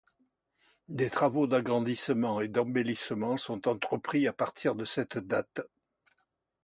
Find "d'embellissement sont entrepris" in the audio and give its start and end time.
2.47-4.25